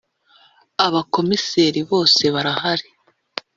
Abakomiseri 0.85 1.81
bose 1.89 2.23
barahari. 2.35 2.87